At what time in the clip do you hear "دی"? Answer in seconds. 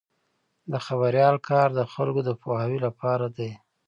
3.37-3.51